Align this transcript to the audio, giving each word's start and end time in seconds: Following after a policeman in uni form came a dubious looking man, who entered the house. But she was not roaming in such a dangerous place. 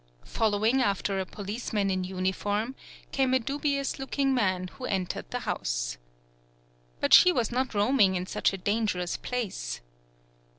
Following 0.25 0.81
after 0.81 1.19
a 1.19 1.27
policeman 1.27 1.91
in 1.91 2.03
uni 2.03 2.31
form 2.31 2.73
came 3.11 3.35
a 3.35 3.39
dubious 3.39 3.99
looking 3.99 4.33
man, 4.33 4.69
who 4.69 4.85
entered 4.87 5.29
the 5.29 5.41
house. 5.41 5.99
But 6.99 7.13
she 7.13 7.31
was 7.31 7.51
not 7.51 7.75
roaming 7.75 8.15
in 8.15 8.25
such 8.25 8.51
a 8.51 8.57
dangerous 8.57 9.15
place. 9.15 9.79